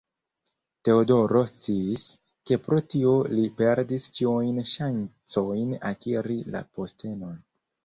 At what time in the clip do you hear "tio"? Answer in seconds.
2.95-3.13